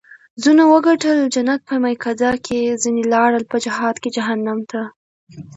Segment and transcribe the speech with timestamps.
[0.43, 4.81] ځینو وګټل جنت په میکده کې ځیني لاړل په جهاد کې جهنم ته